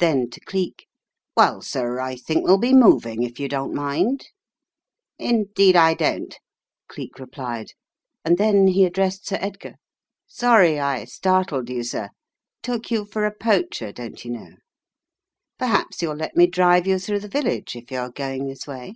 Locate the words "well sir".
1.36-2.00